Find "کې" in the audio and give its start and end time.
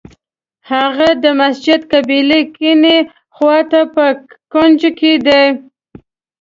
4.99-5.13